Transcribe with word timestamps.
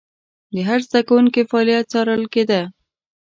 د 0.53 0.55
هر 0.67 0.79
زده 0.87 1.01
کوونکي 1.07 1.41
فعالیت 1.49 1.85
څارل 1.91 2.23
کېده. 2.33 2.61